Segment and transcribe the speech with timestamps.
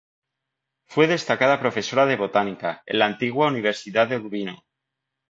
[0.87, 4.65] Fue destacada profesora de botánica, en la antigua "Universidad de Urbino".